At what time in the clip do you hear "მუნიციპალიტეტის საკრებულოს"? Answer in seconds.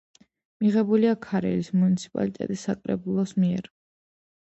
1.83-3.39